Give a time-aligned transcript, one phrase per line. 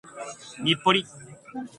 [0.63, 1.05] 日暮里